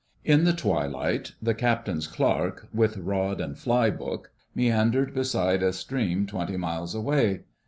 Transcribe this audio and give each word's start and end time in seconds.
In 0.25 0.45
the 0.45 0.53
twilight, 0.53 1.33
the 1.43 1.53
Captain's 1.53 2.07
Clerk, 2.07 2.67
with 2.73 2.97
rod 2.97 3.39
and 3.39 3.55
fly 3.55 3.91
book, 3.91 4.31
meandered 4.55 5.13
beside 5.13 5.61
a 5.61 5.71
stream 5.71 6.25
twenty 6.25 6.57
miles 6.57 6.95
away. 6.95 7.41